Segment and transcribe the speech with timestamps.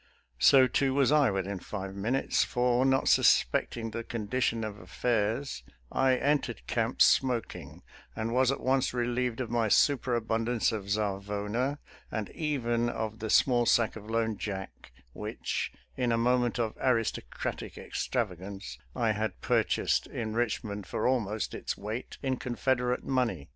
[0.39, 6.15] So too was I within five minutes, for not suspecting the condition of affairs, I
[6.15, 7.83] en tered camp smoking,
[8.15, 11.77] and was at once relieved of my superabundance of Zarvona,
[12.09, 17.77] and even of the small sack of Lone Jack which in a moment of aristocratic
[17.77, 23.49] extravagance I had purchased in Richmond for almost its weight in Confederate money.